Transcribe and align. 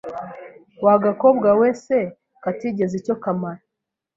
Wa 0.83 0.95
gakobwa 1.03 1.49
we 1.59 1.69
se 1.83 1.99
katagize 2.43 2.93
icyo 3.01 3.15
kamara, 3.23 3.61